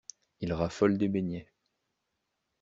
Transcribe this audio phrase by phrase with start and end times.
[0.39, 1.47] Il raffole des beignets.